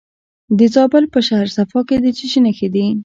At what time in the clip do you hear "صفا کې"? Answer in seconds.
1.57-1.97